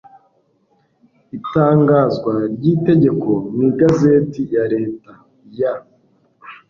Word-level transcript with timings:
itangazwa 1.37 2.33
ry 2.53 2.63
iri 2.71 2.81
tegeko 2.87 3.29
mu 3.53 3.61
igazeti 3.69 4.41
ya 4.53 4.63
leta 4.73 5.11
ya 5.59 5.73